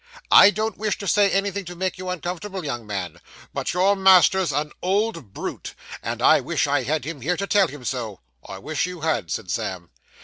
[0.31, 3.19] I don't wish to say anything to make you uncomfortable, young man,
[3.53, 7.67] but your master's an old brute, and I wish I had him here to tell
[7.67, 9.91] him so.' I wish you had,' said Sam.